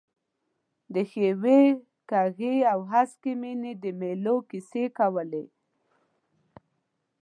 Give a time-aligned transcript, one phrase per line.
[0.93, 1.61] د ښیوې،
[2.09, 5.45] کږې او هسکې مېنې د مېلو کیسې کولې.